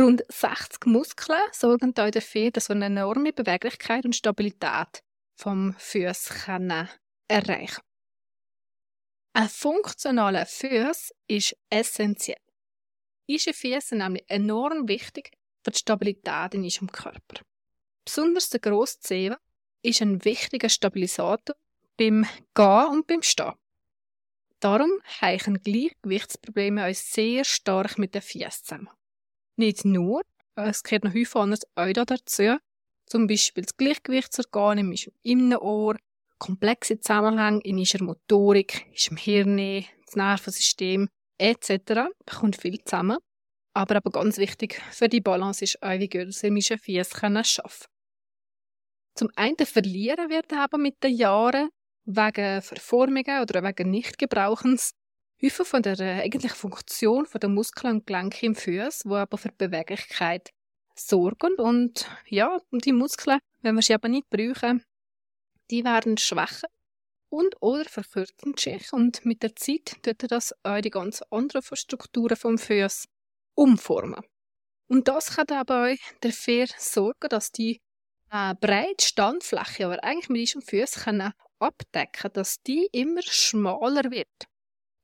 Rund 0.00 0.24
60 0.28 0.86
Muskeln 0.86 1.40
sorgen 1.52 1.94
dafür, 1.94 2.50
dass 2.50 2.68
wir 2.68 2.74
eine 2.74 2.86
enorme 2.86 3.32
Beweglichkeit 3.32 4.04
und 4.04 4.16
Stabilität 4.16 5.04
vom 5.36 5.74
Fuß 5.78 6.30
erreichen 7.28 7.82
Ein 9.34 9.48
funktionaler 9.48 10.46
Fuß 10.46 11.12
ist 11.28 11.56
essentiell. 11.70 12.41
Unsere 13.32 13.54
Füße 13.54 13.80
sind 13.80 13.98
nämlich 13.98 14.24
enorm 14.28 14.88
wichtig 14.88 15.30
für 15.64 15.70
die 15.70 15.78
Stabilität 15.78 16.52
in 16.52 16.64
unserem 16.64 16.92
Körper. 16.92 17.40
Besonders 18.04 18.50
der 18.50 18.60
grosse 18.60 19.00
Zeh 19.00 19.34
ist 19.80 20.02
ein 20.02 20.22
wichtiger 20.22 20.68
Stabilisator 20.68 21.56
beim 21.96 22.26
Gehen 22.54 22.86
und 22.90 23.06
beim 23.06 23.22
Stehen. 23.22 23.54
Darum 24.60 24.90
hängen 25.18 25.62
Gleichgewichtsprobleme 25.62 26.86
uns 26.86 27.10
sehr 27.10 27.44
stark 27.44 27.96
mit 27.96 28.14
den 28.14 28.20
Füßen 28.20 28.64
zusammen. 28.64 28.90
Nicht 29.56 29.86
nur, 29.86 30.20
es 30.54 30.82
gehört 30.82 31.04
noch 31.04 31.14
häufig 31.14 31.36
anders 31.36 31.62
auch 31.74 31.90
dazu, 31.90 32.58
zum 33.06 33.26
Beispiel 33.26 33.64
das 33.64 33.78
Gleichgewichtsorgan 33.78 34.76
im 34.76 34.94
Innenohr, 35.22 35.96
komplexe 36.36 37.00
Zusammenhänge 37.00 37.62
in 37.62 37.78
unserer 37.78 38.04
Motorik, 38.04 38.84
unserem 38.90 39.16
Hirn, 39.16 39.86
das 40.04 40.16
Nervensystem 40.16 41.08
etc. 41.38 42.10
kommt 42.26 42.56
viel 42.56 42.82
zusammen. 42.84 43.18
Aber 43.74 43.96
aber 43.96 44.10
ganz 44.10 44.36
wichtig 44.36 44.80
für 44.90 45.08
die 45.08 45.20
Balance 45.20 45.64
ist 45.64 45.82
auch, 45.82 45.98
wie 45.98 46.08
gut 46.08 46.42
wir 46.42 46.50
mit 46.50 46.68
den 46.68 46.78
Füßen 46.78 47.24
arbeiten 47.24 47.44
Zum 49.14 49.30
einen 49.34 49.56
verlieren 49.56 50.28
wir 50.28 50.42
aber 50.58 50.78
mit 50.78 51.02
den 51.02 51.14
Jahren 51.16 51.70
wegen 52.04 52.62
Verformungen 52.62 53.40
oder 53.40 53.62
wegen 53.62 53.90
Nichtgebrauchens 53.90 54.92
häufig 55.42 55.66
von 55.66 55.82
der 55.82 55.98
äh, 56.00 56.22
eigentlichen 56.22 56.56
Funktion 56.56 57.26
der 57.26 57.48
Muskeln 57.48 57.96
und 57.96 58.06
Gelenke 58.06 58.46
im 58.46 58.54
Fuß, 58.54 59.02
wo 59.04 59.16
aber 59.16 59.38
für 59.38 59.48
die 59.48 59.66
Beweglichkeit 59.66 60.50
sorgen 60.94 61.54
und 61.54 62.08
ja, 62.26 62.58
die 62.70 62.92
Muskeln, 62.92 63.40
wenn 63.62 63.74
wir 63.74 63.82
sie 63.82 63.94
aber 63.94 64.08
nicht 64.08 64.28
brauchen, 64.30 64.84
die 65.70 65.84
werden 65.84 66.18
schwächer 66.18 66.68
und 67.32 67.56
oder 67.60 67.88
verkürzen 67.88 68.54
sich 68.58 68.92
und 68.92 69.24
mit 69.24 69.42
der 69.42 69.56
Zeit 69.56 69.96
tut 70.02 70.30
das 70.30 70.54
auch 70.62 70.80
die 70.82 70.90
ganz 70.90 71.22
anderen 71.30 71.76
Strukturen 71.76 72.36
vom 72.36 72.58
Fuß 72.58 73.08
umformen. 73.54 74.22
Und 74.88 75.08
das 75.08 75.36
kann 75.36 75.46
aber 75.48 75.96
dafür 76.20 76.66
sorgen, 76.76 77.28
dass 77.30 77.50
die 77.50 77.80
äh, 78.30 78.54
breite 78.60 79.06
Standfläche, 79.06 79.84
die 79.84 79.88
wir 79.88 80.04
eigentlich 80.04 80.28
mit 80.28 80.40
diesem 80.42 80.60
Fuß 80.62 81.06
abdecken 81.58 82.32
dass 82.34 82.60
die 82.62 82.88
immer 82.92 83.22
schmaler 83.22 84.10
wird. 84.10 84.46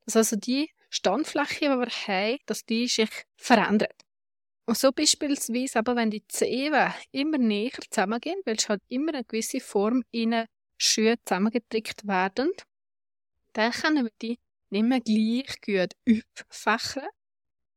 Dass 0.04 0.16
also 0.16 0.36
die 0.36 0.70
Standfläche, 0.90 1.70
die 1.70 1.78
wir 1.78 1.88
haben, 1.88 2.38
dass 2.44 2.66
die 2.66 2.88
sich 2.88 3.10
verändert. 3.36 4.02
Und 4.66 4.76
so 4.76 4.92
beispielsweise 4.92 5.78
aber, 5.78 5.96
wenn 5.96 6.10
die 6.10 6.26
Zehen 6.26 6.92
immer 7.10 7.38
näher 7.38 7.70
zusammengehen, 7.90 8.42
weil 8.44 8.56
es 8.56 8.68
halt 8.68 8.82
immer 8.88 9.14
eine 9.14 9.24
gewisse 9.24 9.60
Form 9.60 10.02
in 10.10 10.44
Schuhe 10.78 11.16
zusammengedrückt 11.24 12.06
werden, 12.06 12.50
dann 13.52 13.72
können 13.72 14.04
wir 14.04 14.12
die 14.22 14.38
nicht 14.70 14.84
mehr 14.84 15.00
gleich 15.00 15.60
gut 15.60 15.94
auffächern 16.50 17.08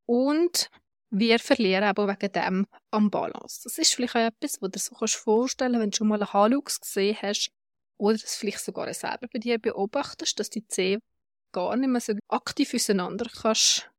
und 0.06 0.70
wir 1.10 1.40
verlieren 1.40 1.84
aber 1.84 2.08
wegen 2.08 2.32
dem 2.32 2.68
am 2.92 3.10
Balance. 3.12 3.62
Das 3.64 3.78
ist 3.78 3.94
vielleicht 3.94 4.16
auch 4.16 4.20
etwas, 4.20 4.62
was 4.62 4.70
du 4.70 4.70
dir 4.70 4.80
so 4.80 4.96
vorstellen 5.08 5.74
kannst, 5.74 5.84
wenn 5.84 5.92
du 5.92 5.98
schon 5.98 6.08
mal 6.08 6.22
einen 6.22 6.34
Halux 6.34 6.80
gesehen 6.80 7.18
hast 7.22 7.52
oder 7.98 8.18
das 8.18 8.36
vielleicht 8.36 8.62
sogar 8.62 8.94
selber 8.94 9.28
bei 9.32 9.40
dir 9.40 9.60
beobachtest, 9.60 10.40
dass 10.40 10.50
die 10.50 10.66
Zehen 10.68 11.02
gar 11.52 11.76
nicht 11.76 11.90
mehr 11.90 12.02
so 12.02 12.14
aktiv 12.30 12.74
auseinander 12.74 13.30
kannst 13.42 13.92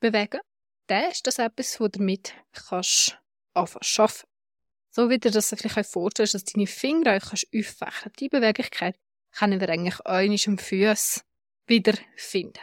bewegen, 0.00 0.40
dann 0.86 1.10
ist 1.10 1.26
das 1.26 1.38
etwas, 1.38 1.78
wo 1.80 1.84
du 1.84 1.98
damit 1.98 2.34
kannst 2.52 3.18
anfangen 3.54 3.82
arbeiten. 3.98 4.33
So 4.94 5.10
wie 5.10 5.18
du 5.18 5.30
das 5.30 5.48
vielleicht 5.48 5.90
vorstellst, 5.90 6.34
dass 6.34 6.44
deine 6.44 6.66
Finger 6.66 7.16
auch 7.16 7.28
kannst 7.28 7.46
auffächern. 7.52 8.12
Die 8.20 8.28
Beweglichkeit 8.28 8.96
können 9.32 9.60
wir 9.60 9.68
eigentlich 9.68 9.98
auch 10.06 10.20
unserem 10.20 10.58
Fuß 10.58 11.22
wiederfinden. 11.66 12.62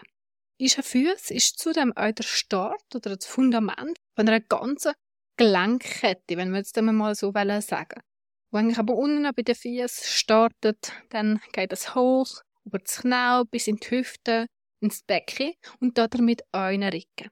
Unser 0.59 0.83
Fuß 0.83 1.31
ist 1.31 1.59
zudem 1.59 1.91
auch 1.97 2.11
der 2.11 2.23
Start 2.23 2.95
oder 2.95 3.15
das 3.15 3.25
Fundament 3.25 3.97
von 4.15 4.29
einer 4.29 4.39
ganzen 4.39 4.93
Gelenkkette, 5.35 6.37
wenn 6.37 6.51
wir 6.51 6.59
jetzt 6.59 6.79
mal 6.79 7.15
so 7.15 7.33
sagen 7.33 8.01
wenn 8.51 8.69
ich 8.69 8.77
aber 8.77 8.95
unten 8.95 9.23
bei 9.33 9.41
den 9.41 9.55
Füßen 9.55 10.05
startet, 10.05 10.91
dann 11.09 11.39
geht 11.53 11.71
es 11.71 11.95
hoch, 11.95 12.41
über 12.65 12.79
das 12.79 13.01
Knie 13.01 13.43
bis 13.49 13.67
in 13.67 13.77
die 13.77 13.89
Hüfte, 13.89 14.47
ins 14.81 15.03
Becken 15.03 15.53
und 15.79 15.97
damit 15.97 16.43
den 16.51 16.83
Rücken. 16.83 17.29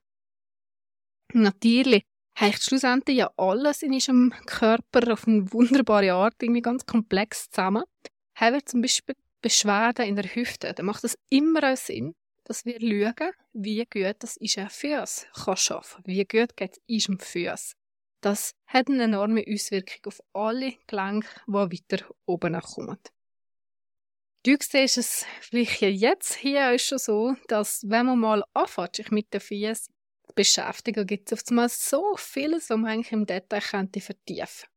Natürlich 1.34 2.04
hängt 2.40 2.62
schlussendlich 2.62 3.18
ja 3.18 3.32
alles 3.38 3.82
in 3.82 3.94
unserem 3.94 4.34
Körper 4.46 5.14
auf 5.14 5.28
eine 5.28 5.52
wunderbare 5.52 6.14
Art 6.14 6.36
irgendwie 6.42 6.62
ganz 6.62 6.86
komplex 6.86 7.50
zusammen. 7.50 7.84
Haben 8.36 8.56
wir 8.56 8.66
zum 8.66 8.82
Beispiel 8.82 9.16
Beschwerden 9.42 10.06
in 10.06 10.16
der 10.16 10.36
Hüfte, 10.36 10.74
dann 10.74 10.86
macht 10.86 11.04
es 11.04 11.18
immer 11.30 11.64
auch 11.64 11.78
Sinn, 11.78 12.16
dass 12.46 12.66
wir 12.66 12.80
schauen, 12.80 13.32
wie 13.54 13.86
gut 13.86 14.16
das 14.20 14.38
unser 14.38 14.70
Fuß 14.70 15.28
kann 15.34 15.56
arbeiten 15.58 16.04
Wie 16.06 16.26
gut 16.26 16.56
geht 16.56 16.72
es 16.72 16.82
unserem 16.88 17.20
Fuß. 17.20 17.76
Das 18.22 18.54
hat 18.66 18.90
eine 18.90 19.04
enorme 19.04 19.44
Auswirkung 19.48 20.02
auf 20.06 20.20
alle 20.34 20.74
Gelenke, 20.88 21.28
die 21.48 21.54
weiter 21.54 22.06
oben 22.26 22.60
kommen. 22.60 22.98
Du 24.44 24.56
siehst 24.60 24.98
es 24.98 25.26
vielleicht 25.42 25.82
jetzt 25.82 26.36
hier 26.36 26.72
auch 26.74 26.80
schon 26.80 26.98
so, 26.98 27.36
dass 27.48 27.84
wenn 27.86 28.06
man 28.06 28.20
mal 28.20 28.44
anfängt, 28.54 28.96
sich 28.96 29.12
mit 29.12 29.34
den 29.34 29.42
Füßen 29.42 29.94
zu 30.30 30.34
beschäftigen, 30.36 31.06
gibt 31.06 31.32
es 31.32 31.40
oftmals 31.40 31.90
so 31.90 32.16
vieles, 32.18 32.70
was 32.70 32.78
man 32.78 32.92
eigentlich 32.92 33.12
im 33.12 33.26
Detail 33.26 33.62
könnte 33.62 34.02
vertiefen 34.02 34.68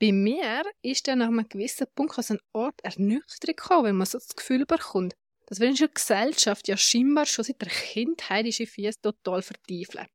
Bei 0.00 0.12
mir 0.12 0.62
ist 0.82 1.08
dann 1.08 1.20
nach 1.20 1.28
einem 1.28 1.48
gewissen 1.48 1.86
Punkt 1.94 2.18
also 2.18 2.34
eine 2.34 2.42
Art 2.52 2.80
Ernüchterung 2.82 3.56
gekommen, 3.56 3.84
wenn 3.84 3.96
man 3.96 4.06
so 4.06 4.18
das 4.18 4.34
Gefühl 4.34 4.66
bekommt, 4.66 5.14
dass 5.46 5.60
wir 5.60 5.66
in 5.66 5.72
unserer 5.72 5.88
Gesellschaft 5.88 6.68
ja 6.68 6.76
scheinbar 6.76 7.26
schon 7.26 7.44
seit 7.44 7.60
der 7.60 7.68
Kindheit 7.68 8.46
diese 8.46 8.66
Füße 8.66 9.00
total 9.00 9.42
vertiefeln. 9.42 10.06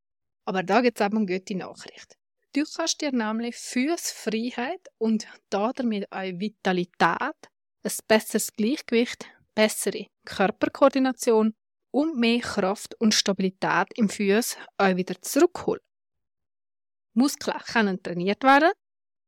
Aber 0.46 0.64
da 0.64 0.82
gibt 0.82 1.00
es 1.00 1.06
eben 1.06 1.18
eine 1.18 1.26
gute 1.26 1.56
Nachricht. 1.56 2.16
Du 2.54 2.64
kannst 2.64 3.02
dir 3.02 3.12
nämlich 3.12 3.56
Fußfreiheit 3.58 4.88
und 4.98 5.28
damit 5.50 6.10
auch 6.12 6.22
Vitalität, 6.22 7.36
ein 7.84 7.92
besseres 8.08 8.54
Gleichgewicht, 8.54 9.26
bessere 9.54 10.08
Körperkoordination 10.26 11.54
und 11.96 12.18
mehr 12.18 12.42
Kraft 12.42 12.94
und 13.00 13.14
Stabilität 13.14 13.88
im 13.96 14.10
Fuß 14.10 14.58
auch 14.78 14.98
wieder 14.98 15.16
zurückholen. 15.22 15.82
Muskeln 17.14 17.58
können 17.72 18.04
trainiert 18.04 18.44
werden, 18.44 18.74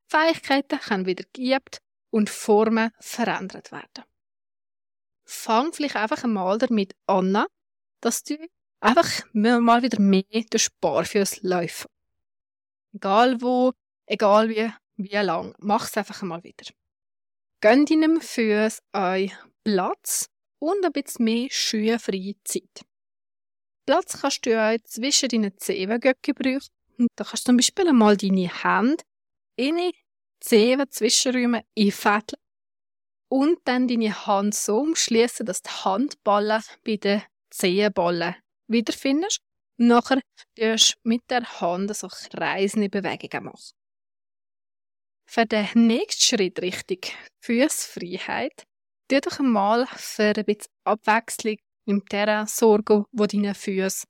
Fähigkeiten 0.09 0.77
können 0.77 1.05
wieder 1.05 1.23
geübt 1.31 1.77
und 2.09 2.29
Formen 2.29 2.91
verändert 2.99 3.71
werden. 3.71 4.03
Fang 5.23 5.71
vielleicht 5.71 5.95
einfach 5.95 6.25
einmal 6.25 6.57
damit 6.57 6.93
an, 7.05 7.45
dass 8.01 8.23
du 8.23 8.35
einfach 8.81 9.09
mal 9.31 9.81
wieder 9.81 10.01
mehr 10.01 10.23
durch 10.49 10.67
Barfuß 10.81 11.43
läufst. 11.43 11.87
Egal 12.93 13.41
wo, 13.41 13.71
egal 14.07 14.49
wie, 14.49 14.69
wie 14.97 15.15
lang, 15.15 15.55
mach 15.59 15.85
es 15.85 15.95
einfach 15.95 16.21
mal 16.21 16.43
wieder. 16.43 16.65
Gönn 17.61 17.85
deinem 17.85 18.19
Fuß 18.19 18.81
ein 18.91 19.31
Platz 19.63 20.29
und 20.59 20.85
ein 20.85 20.91
bisschen 20.91 21.25
mehr 21.25 21.47
schuhfreie 21.49 22.35
Zeit. 22.43 22.85
Platz 23.85 24.21
kannst 24.21 24.45
du 24.45 24.59
auch 24.59 24.77
zwischen 24.83 25.29
deinen 25.29 25.57
Zehengöcken 25.57 26.33
brauchen. 26.35 26.69
Und 26.97 27.09
da 27.15 27.23
kannst 27.23 27.47
du 27.47 27.51
zum 27.51 27.57
Beispiel 27.57 27.87
einmal 27.87 28.17
deine 28.17 28.63
Hände 28.63 29.03
in 29.55 29.77
die 29.77 29.95
Zehen-Zwischenräume 30.39 31.63
einfädeln 31.77 32.41
und 33.29 33.59
dann 33.65 33.87
deine 33.87 34.25
Hand 34.25 34.55
so 34.55 34.79
umschließen, 34.79 35.45
dass 35.45 35.61
die 35.61 35.69
Handballen 35.69 36.63
bei 36.83 36.97
den 36.97 37.23
Zehenballen 37.49 38.35
wiederfindest 38.67 39.41
nachher 39.77 40.21
tust 40.55 40.95
du 41.03 41.09
mit 41.09 41.29
der 41.29 41.61
Hand 41.61 41.95
so 41.95 42.07
kreisende 42.07 42.89
Bewegungen 42.89 43.45
machen. 43.45 43.73
Für 45.29 45.45
den 45.45 45.67
nächsten 45.87 46.23
Schritt 46.23 46.61
richtig 46.61 47.15
Fußfreiheit, 47.41 48.65
tu 49.07 49.19
doch 49.21 49.39
einmal 49.39 49.87
für 49.87 50.33
ein 50.35 50.45
bisschen 50.45 50.71
Abwechslung 50.83 51.57
im 51.85 52.05
Terrain 52.05 52.47
sorgen, 52.47 53.05
wo 53.11 53.25
deine 53.25 53.55
Füße 53.55 54.05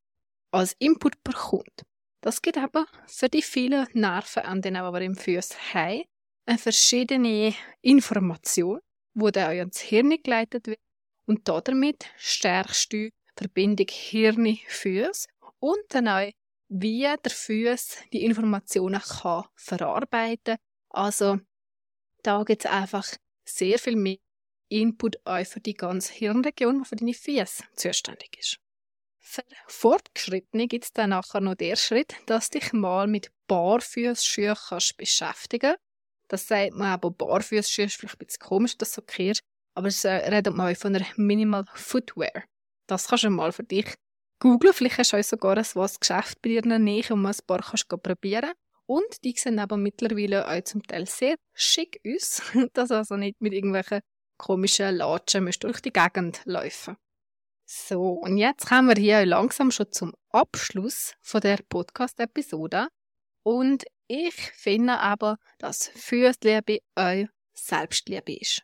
als 0.52 0.76
Input 0.80 1.24
bekommt. 1.24 1.84
Das 2.22 2.42
gibt 2.42 2.58
aber 2.58 2.88
für 3.06 3.30
die 3.30 3.42
vielen 3.42 3.88
Nervenenden, 3.94 4.74
die 4.74 4.80
wir 4.80 5.02
im 5.02 5.16
Fuß 5.16 5.74
haben, 5.74 6.04
eine 6.46 6.58
verschiedene 6.58 7.54
Information, 7.82 8.80
wo 9.14 9.30
dann 9.30 9.56
ins 9.56 9.80
Hirn 9.80 10.18
geleitet 10.24 10.68
wird 10.68 10.80
und 11.26 11.48
damit 11.48 12.06
stärkst 12.18 12.92
du 12.92 12.98
die 12.98 13.14
Verbindung 13.36 13.88
Hirn-Füß 13.90 15.28
und 15.60 15.80
dann 15.90 16.08
auch, 16.08 16.32
wie 16.70 17.02
der 17.02 17.32
Fuß 17.32 17.98
die 18.12 18.26
Informationen 18.26 19.02
kann 19.02 19.46
verarbeiten 19.56 20.58
Also, 20.90 21.40
da 22.24 22.44
gibt 22.44 22.66
es 22.66 22.72
einfach 22.72 23.06
sehr 23.46 23.78
viel 23.78 23.96
mehr 23.96 24.18
Input 24.70 25.18
auch 25.26 25.46
für 25.46 25.60
die 25.60 25.74
ganze 25.74 26.14
Hirnregion, 26.14 26.84
die 26.84 26.88
für 26.88 26.96
deine 26.96 27.14
Füße 27.14 27.64
zuständig 27.76 28.38
ist. 28.40 28.58
Für 29.20 29.44
Fortgeschrittene 29.68 30.68
gibt 30.68 30.86
es 30.86 30.94
dann 30.94 31.10
nachher 31.10 31.42
noch 31.42 31.56
den 31.56 31.76
Schritt, 31.76 32.16
dass 32.28 32.50
dich 32.50 32.72
mal 32.72 33.08
mit 33.08 33.32
Barfüßschuhen 33.48 34.56
kannst 34.56 34.96
beschäftigen 34.98 35.76
Das 36.30 36.48
sagt 36.48 36.74
man 36.74 36.94
aber 36.94 37.12
Barfüßschuhe 37.12 37.86
ist 37.86 37.96
vielleicht 37.96 38.16
ein 38.16 38.26
bisschen 38.26 38.40
komisch, 38.40 38.78
so 38.94 39.02
kehrst, 39.02 39.42
aber 39.76 39.88
es 39.88 40.06
redet 40.06 40.56
man 40.56 40.76
von 40.76 40.96
einer 40.96 41.06
Minimal 41.18 41.66
Footwear. 41.74 42.44
Das 42.88 43.08
kannst 43.08 43.26
du 43.26 43.30
mal 43.30 43.52
für 43.52 43.64
dich 43.64 43.94
googeln. 44.40 44.74
Vielleicht 44.74 44.98
hast 44.98 45.14
du 45.14 45.24
sogar 45.24 45.58
ein 45.58 45.66
was 45.74 46.00
Geschäft 46.00 46.42
bei 46.42 46.50
dir 46.50 46.64
in 46.64 46.70
der 46.70 46.80
Nähe 46.80 47.04
ein 47.10 47.46
paar 47.46 47.62
kannst 47.62 47.88
probieren. 47.88 48.54
Und 48.86 49.24
die 49.26 49.34
sehen 49.38 49.60
aber 49.60 49.76
mittlerweile 49.76 50.48
auch 50.48 50.64
zum 50.64 50.82
Teil 50.84 51.06
sehr 51.06 51.36
schick 51.54 52.00
aus, 52.08 52.42
dass 52.74 52.92
also 52.92 53.18
nicht 53.18 53.42
mit 53.42 53.54
irgendwelchen 53.54 54.00
komischen 54.38 54.96
Latschen 54.96 55.44
musst 55.44 55.64
durch 55.64 55.82
die 55.82 55.92
Gegend 55.92 56.42
laufen. 56.46 56.98
So, 57.66 58.12
und 58.14 58.38
jetzt 58.38 58.68
kommen 58.68 58.88
wir 58.88 59.02
hier 59.02 59.26
langsam 59.26 59.72
schon 59.72 59.92
zum 59.92 60.14
Abschluss 60.30 61.16
von 61.22 61.42
der 61.42 61.60
Podcast-Episode. 61.68 62.88
Und 63.44 63.84
ich 64.08 64.36
finde 64.36 65.00
aber, 65.00 65.38
dass 65.58 65.90
Füßliebe 65.90 66.80
auch 66.96 67.26
Selbstliebe 67.54 68.34
ist. 68.34 68.62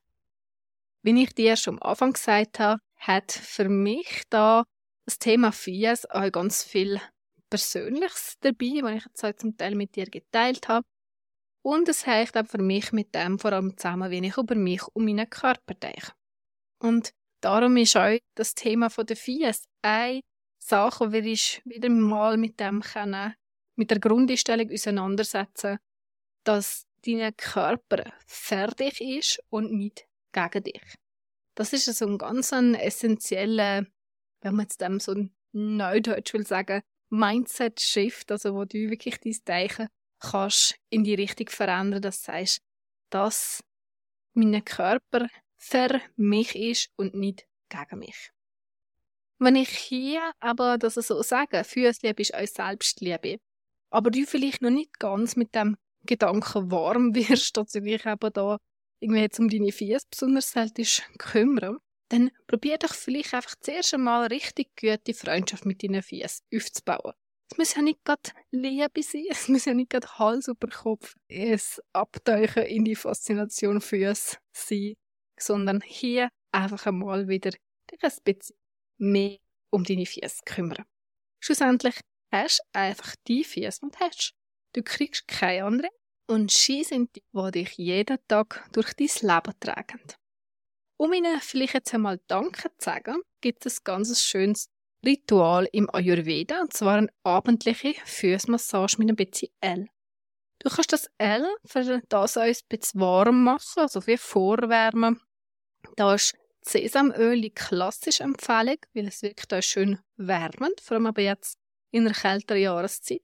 Wie 1.02 1.22
ich 1.22 1.36
dir 1.36 1.58
schon 1.58 1.82
am 1.82 1.90
Anfang 1.90 2.14
gesagt 2.14 2.60
habe, 2.60 2.80
hat 2.96 3.32
für 3.32 3.68
mich 3.68 4.24
da 4.30 4.64
das 5.06 5.20
Thema 5.20 5.52
Fies 5.52 6.06
auch 6.06 6.32
ganz 6.32 6.64
viel 6.64 7.02
Persönliches 7.50 8.36
dabei, 8.40 8.80
was 8.84 8.96
ich 8.96 9.22
jetzt 9.22 9.42
zum 9.42 9.58
Teil 9.58 9.76
mit 9.76 9.96
dir 9.96 10.06
geteilt 10.06 10.70
habe. 10.70 10.86
Und 11.64 11.88
es 11.88 12.06
hängt 12.06 12.38
auch 12.38 12.46
für 12.46 12.62
mich 12.62 12.92
mit 12.92 13.16
dem 13.16 13.40
vor 13.40 13.54
allem 13.54 13.78
zusammen, 13.78 14.12
wie 14.12 14.26
ich 14.28 14.38
über 14.38 14.56
mich 14.56 14.84
und 14.94 15.06
meinen 15.06 15.30
Körper 15.30 15.74
denke. 15.74 16.12
Und 16.80 17.14
darum 17.40 17.78
ist 17.78 17.96
auch 17.96 18.18
das 18.36 18.54
Thema 18.54 18.90
der 18.90 19.16
Fies 19.16 19.64
eine 19.82 20.22
Sache, 20.60 21.14
wo 21.14 21.18
ich 21.18 21.62
wieder 21.64 21.90
mal 21.90 22.38
mit 22.38 22.60
dem 22.60 22.82
können, 22.82 23.34
mit 23.76 23.92
der 23.92 24.00
Grundeinstellung 24.00 24.70
auseinandersetzen, 24.72 25.80
dass 26.44 26.86
dein 27.06 27.36
Körper 27.38 28.12
fertig 28.28 29.00
ist 29.00 29.42
und 29.50 29.72
nicht 29.72 30.06
gegen 30.34 30.64
dich. 30.64 30.96
Das 31.56 31.72
ist 31.72 31.86
so 31.86 32.08
ein 32.08 32.18
ganz 32.18 32.52
ein 32.52 32.76
essentieller, 32.76 33.86
wenn 34.42 34.56
man 34.56 34.66
jetzt 34.66 34.82
dem 34.82 35.00
so 35.00 35.16
Neudeutsch 35.54 36.34
will 36.34 36.46
sagen, 36.46 36.82
Mindset-Shift, 37.10 38.32
also 38.32 38.56
wo 38.56 38.66
du 38.66 38.90
wirklich 38.90 39.20
dein 39.20 39.38
Denken 39.48 39.88
kannst 40.32 40.76
in 40.90 41.04
die 41.04 41.16
Richtung 41.16 41.50
verändern, 41.50 42.02
dass 42.02 42.22
du 42.22 42.32
sagst, 42.32 42.62
dass 43.10 43.64
mein 44.34 44.64
Körper 44.66 45.28
für 45.58 46.02
mich 46.16 46.56
ist 46.56 46.90
und 46.96 47.14
nicht 47.14 47.46
gegen 47.70 48.00
mich. 48.00 48.32
Wenn 49.40 49.56
ich 49.56 49.70
hier 49.70 50.32
aber 50.40 50.78
das 50.78 50.96
so 50.96 51.22
sage, 51.22 51.64
Füßliebe 51.64 52.22
ist 52.22 52.34
euch 52.34 52.52
Selbstliebe, 52.52 53.40
aber 53.90 54.10
du 54.10 54.26
vielleicht 54.26 54.62
noch 54.62 54.70
nicht 54.70 55.00
ganz 55.00 55.36
mit 55.36 55.54
dem 55.54 55.78
Gedanken 56.06 56.72
warm 56.72 57.16
wirst, 57.16 57.58
dass 57.58 57.72
du 57.72 57.82
dich 57.82 58.06
aber 58.06 58.30
da 58.30 58.58
irgendwie 59.00 59.22
jetzt 59.22 59.40
um 59.40 59.50
deine 59.50 59.72
Füße 59.72 60.08
besonders 60.10 60.52
selten 60.52 60.86
kümmern, 61.18 61.78
dann 62.10 62.32
probier 62.48 62.78
doch 62.78 62.94
vielleicht 62.94 63.34
einfach 63.34 63.56
zuerst 63.60 63.94
einmal 63.94 64.28
richtig 64.28 64.70
gute 64.80 65.14
Freundschaft 65.14 65.66
mit 65.66 65.84
deinen 65.84 66.02
Füßen 66.02 66.46
aufzubauen. 66.54 67.14
Es 67.54 67.58
muss 67.60 67.76
ja 67.76 67.84
nicht 67.84 68.04
gerade 68.04 68.32
Liebe 68.50 69.04
sein, 69.04 69.26
es 69.30 69.48
muss 69.48 69.66
ja 69.66 69.76
nicht 69.76 69.92
gerade 69.92 70.08
Hals 70.18 70.48
über 70.48 70.68
Kopf 70.68 71.16
es 71.28 71.80
Abtauchen 71.94 72.64
in 72.64 72.84
die 72.84 72.96
Faszination 72.96 73.80
Füße 73.80 74.38
sein, 74.52 74.96
sondern 75.40 75.80
hier 75.82 76.30
einfach 76.52 76.88
einmal 76.88 77.28
wieder 77.28 77.52
dich 77.52 78.02
ein 78.02 78.12
bisschen 78.24 78.58
mehr 78.98 79.38
um 79.70 79.84
deine 79.84 80.08
Füße 80.08 80.42
kümmern. 80.46 80.84
Schlussendlich 81.42 82.00
hast 82.32 82.62
du 82.74 82.80
einfach 82.80 83.16
die 83.28 83.44
Füße, 83.44 83.82
die 83.84 83.92
du 83.92 84.00
hast. 84.00 84.34
Du 84.74 84.82
kriegst 84.82 85.28
keine 85.28 85.66
anderen 85.66 85.92
und 86.26 86.50
sie 86.50 86.84
sind 86.84 87.16
die, 87.16 87.24
die 87.32 87.52
dich 87.52 87.78
jeden 87.78 88.18
Tag 88.28 88.68
durch 88.72 88.94
dein 88.96 89.10
Leben 89.22 89.60
tragen. 89.60 90.02
Um 90.98 91.14
Ihnen 91.14 91.40
vielleicht 91.40 91.76
jetzt 91.76 91.94
einmal 91.94 92.20
Danke 92.26 92.72
zu 92.80 92.86
sagen, 92.86 93.22
gibt 93.42 93.64
es 93.68 93.78
ein 93.78 93.84
ganz 93.84 94.24
schönes 94.24 94.73
Ritual 95.06 95.68
im 95.72 95.90
Ayurveda, 95.94 96.62
und 96.62 96.74
zwar 96.74 96.98
eine 96.98 97.10
abendliche 97.24 97.94
Fußmassage 98.06 98.96
mit 99.00 99.10
ein 99.10 99.16
bisschen 99.16 99.50
L. 99.62 99.88
Du 100.60 100.70
kannst 100.70 100.94
das 100.94 101.10
L 101.18 101.46
für 101.66 102.02
das 102.08 102.38
ein 102.38 102.56
bisschen 102.70 103.02
warm 103.02 103.44
machen, 103.44 103.80
also 103.80 104.06
wie 104.08 104.18
vorwärmen. 104.18 105.20
Da 105.98 106.14
ist 106.14 106.36
Sesamöl 106.62 107.42
die 107.42 107.50
klassische 107.50 108.24
Empfehlung, 108.24 108.78
weil 108.94 109.08
es 109.08 109.22
wirkt 109.22 109.54
auch 109.54 109.62
schön 109.62 110.00
wärmend, 110.16 110.80
vor 110.82 110.96
allem 110.96 111.08
aber 111.08 111.22
jetzt 111.22 111.58
in 111.92 112.06
einer 112.06 112.16
kälteren 112.16 112.62
Jahreszeit. 112.62 113.22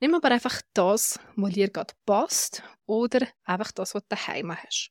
Nimm 0.00 0.14
aber 0.14 0.30
einfach 0.30 0.62
das, 0.74 1.18
was 1.34 1.52
dir 1.52 1.68
gerade 1.68 1.94
passt, 2.04 2.62
oder 2.86 3.26
einfach 3.44 3.72
das, 3.72 3.94
was 3.94 4.02
du 4.02 4.08
daheim 4.10 4.56
hast. 4.56 4.90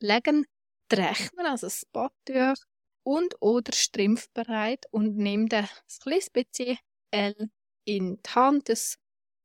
Legen 0.00 0.46
Rechner, 0.90 1.50
also 1.50 1.66
das 1.66 1.84
Badtuch 1.92 2.56
und 3.08 3.40
oder 3.40 3.72
Strimpf 3.72 4.28
bereit 4.34 4.84
und 4.90 5.16
nimm 5.16 5.48
dann 5.48 5.66
ein 6.04 6.78
L 7.10 7.50
in 7.86 8.16
die 8.22 8.30
Hand, 8.34 8.68
das 8.68 8.98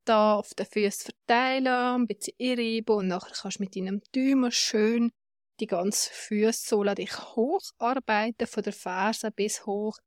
da 0.04 0.36
auf 0.36 0.54
den 0.54 0.66
Füßen 0.66 1.14
verteilen, 1.14 1.68
ein 1.68 2.08
bisschen 2.08 2.36
einreiben 2.42 2.98
und 2.98 3.08
nachher 3.08 3.32
kannst 3.34 3.60
du 3.60 3.64
mit 3.64 3.74
deinem 3.78 4.02
Daumen 4.12 4.52
schön 4.52 5.14
die 5.62 5.68
ganze 5.68 6.10
Fußsohle 6.12 6.96
dich 6.96 7.18
hocharbeiten, 7.18 8.48
von 8.48 8.64
der 8.64 8.74
Ferse 8.74 9.32
bis 9.32 9.66
hoch 9.66 9.98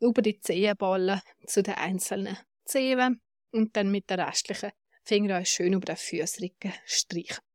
über 0.00 0.20
die 0.20 0.38
Zehenballen 0.38 1.22
zu 1.46 1.62
den 1.62 1.74
einzelnen 1.74 2.36
Zehen 2.66 3.22
und 3.52 3.74
dann 3.74 3.90
mit 3.90 4.10
der 4.10 4.18
restlichen 4.26 4.72
Finger 5.04 5.42
schön 5.46 5.72
über 5.72 5.86
den 5.86 5.96
Fußrücken 5.96 6.74
streichen. 6.84 7.47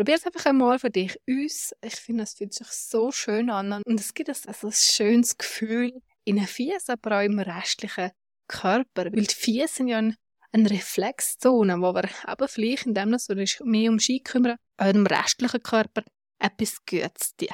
Probier 0.00 0.14
es 0.14 0.24
einfach 0.24 0.46
einmal 0.46 0.78
für 0.78 0.88
dich 0.88 1.14
aus. 1.28 1.74
Ich 1.84 1.96
finde, 1.96 2.22
es 2.22 2.32
fühlt 2.32 2.54
sich 2.54 2.68
so 2.68 3.12
schön 3.12 3.50
an 3.50 3.82
und 3.84 4.00
es 4.00 4.14
gibt 4.14 4.30
also 4.30 4.68
ein 4.68 4.72
schönes 4.72 5.36
Gefühl 5.36 5.92
in 6.24 6.36
den 6.36 6.46
Füßen, 6.46 6.94
aber 6.94 7.18
auch 7.18 7.22
im 7.22 7.38
restlichen 7.38 8.10
Körper. 8.48 9.12
Weil 9.12 9.26
die 9.26 9.34
Füße 9.34 9.68
sind 9.68 9.88
ja 9.88 9.98
eine, 9.98 10.16
eine 10.52 10.70
Reflexzone, 10.70 11.82
wo 11.82 11.92
wir 11.92 12.04
eben 12.04 12.48
vielleicht, 12.48 12.86
indem 12.86 13.10
wir 13.10 13.36
uns 13.36 13.60
mehr 13.62 13.90
um 13.90 14.00
Ski 14.00 14.20
kümmern, 14.20 14.56
im 14.82 15.06
restlichen 15.06 15.62
Körper 15.62 16.02
etwas 16.38 16.78
Gutes 16.86 17.36
tun. 17.36 17.48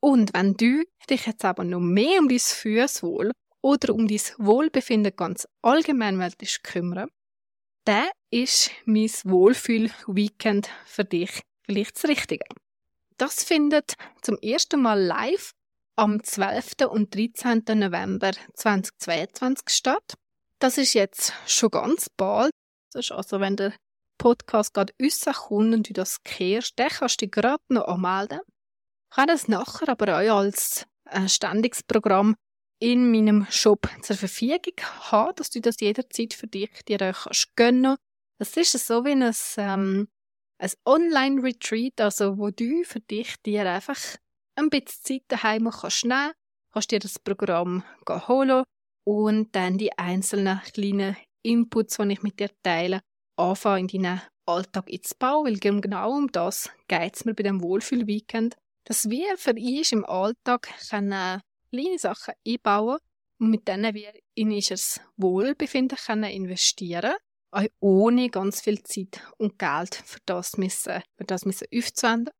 Und 0.00 0.34
wenn 0.34 0.52
du 0.58 0.84
dich 1.08 1.24
jetzt 1.24 1.46
aber 1.46 1.64
noch 1.64 1.80
mehr 1.80 2.18
um 2.18 2.28
dein 2.28 2.38
Füßwohl 2.38 3.30
oder 3.62 3.94
um 3.94 4.06
dein 4.06 4.20
Wohlbefinden 4.36 5.16
ganz 5.16 5.48
allgemein 5.62 6.18
willst 6.18 6.62
kümmern, 6.62 7.08
dann 7.84 8.08
ist 8.30 8.70
mein 8.84 9.10
Wohlfühl-Weekend 9.24 10.70
für 10.86 11.04
dich 11.04 11.42
vielleicht 11.64 11.96
das 11.96 12.10
Richtige. 12.10 12.44
Das 13.16 13.44
findet 13.44 13.94
zum 14.22 14.38
ersten 14.38 14.82
Mal 14.82 15.00
live 15.00 15.52
am 15.96 16.22
12. 16.22 16.88
und 16.88 17.14
13. 17.14 17.62
November 17.78 18.32
2022 18.54 19.68
statt. 19.68 20.14
Das 20.58 20.78
ist 20.78 20.94
jetzt 20.94 21.32
schon 21.46 21.70
ganz 21.70 22.08
bald. 22.16 22.50
Das 22.92 23.06
ist 23.06 23.12
also, 23.12 23.40
wenn 23.40 23.56
der 23.56 23.74
Podcast 24.18 24.74
gerade 24.74 24.92
rauskommt 25.00 25.74
und 25.74 25.88
du 25.88 25.92
das 25.92 26.22
kehrst, 26.22 26.78
dann 26.78 26.88
kannst 26.88 27.20
du 27.20 27.26
dich 27.26 27.32
gerade 27.32 27.62
noch 27.68 27.86
anmelden. 27.86 28.40
Ich 29.10 29.16
kann 29.16 29.28
das 29.28 29.46
nachher 29.46 29.88
aber 29.88 30.18
auch 30.18 30.38
als 30.38 30.86
äh, 31.10 31.28
ständiges 31.28 31.82
Programm 31.82 32.34
in 32.80 33.10
meinem 33.10 33.46
Shop 33.50 33.88
zur 34.02 34.16
Verfügung 34.16 34.74
haben, 35.10 35.34
dass 35.36 35.50
du 35.50 35.60
das 35.60 35.76
jederzeit 35.80 36.34
für 36.34 36.46
dich 36.46 36.70
dir 36.88 37.00
auch 37.00 37.24
kannst 37.24 37.56
gönnen 37.56 37.96
Das 38.38 38.56
ist 38.56 38.72
so 38.72 39.04
wie 39.04 39.12
ein, 39.12 39.34
ähm, 39.56 40.08
ein 40.58 40.70
Online-Retreat, 40.84 42.00
also 42.00 42.38
wo 42.38 42.50
du 42.50 42.84
für 42.84 43.00
dich 43.00 43.36
dir 43.42 43.70
einfach 43.70 43.98
ein 44.56 44.70
bisschen 44.70 45.02
Zeit 45.04 45.22
daheim 45.28 45.70
kannst 45.70 46.04
nehmen, 46.04 46.32
kannst 46.72 46.90
dir 46.90 46.98
das 46.98 47.18
Programm 47.18 47.84
holen 48.08 48.64
und 49.06 49.54
dann 49.54 49.78
die 49.78 49.96
einzelnen 49.98 50.60
kleinen 50.72 51.16
Inputs, 51.42 51.96
die 51.96 52.12
ich 52.12 52.22
mit 52.22 52.40
dir 52.40 52.50
teile, 52.62 53.00
anfangen 53.36 53.88
in 53.88 54.02
deinen 54.02 54.22
Alltag 54.46 54.90
einzubauen, 54.90 55.46
weil 55.46 55.58
genau 55.58 56.12
um 56.12 56.30
das 56.30 56.70
geht 56.88 57.16
es 57.16 57.24
mir 57.24 57.34
bei 57.34 57.42
dem 57.42 57.62
Wohlfühl-Weekend, 57.62 58.56
dass 58.84 59.08
wir 59.08 59.36
für 59.38 59.54
uns 59.54 59.92
im 59.92 60.04
Alltag 60.04 60.68
können 60.90 61.40
kleine 61.76 61.98
Sachen 61.98 62.34
einbauen 62.46 62.98
und 63.38 63.50
mit 63.50 63.66
denen 63.68 63.94
wir 63.94 64.12
in 64.34 64.52
unser 64.52 64.76
Wohlbefinden 65.16 65.98
können 65.98 66.30
investieren 66.30 67.14
auch 67.54 67.64
ohne 67.80 68.28
ganz 68.28 68.60
viel 68.60 68.82
Zeit 68.82 69.20
und 69.38 69.58
Geld 69.58 69.94
für 69.94 70.18
das 70.26 70.56
müssen, 70.56 71.02
für 71.16 71.24
das 71.24 71.44
müssen 71.44 71.68
aufzuwenden. 71.74 72.34